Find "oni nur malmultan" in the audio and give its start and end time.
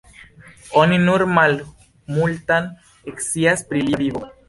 0.83-2.73